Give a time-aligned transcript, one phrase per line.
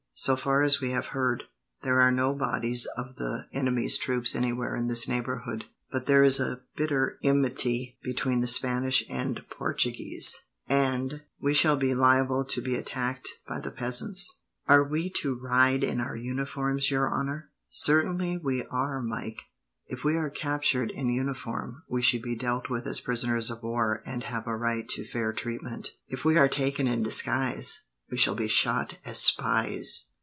[0.13, 1.45] "So far as we have heard,
[1.81, 6.39] there are no bodies of the enemy's troops anywhere in this neighbourhood, but there is
[6.39, 10.37] a bitter enmity between the Spanish and Portuguese,
[10.67, 15.83] and we shall be liable to be attacked by the peasants." "Are we to ride
[15.83, 19.41] in our uniforms, your honour?" "Certainly we are, Mike.
[19.87, 24.03] If we are captured in uniform, we should be dealt with as prisoners of war
[24.05, 25.93] and have a right to fair treatment.
[26.09, 27.81] If we are taken in disguise,
[28.11, 30.09] we shall be shot as spies."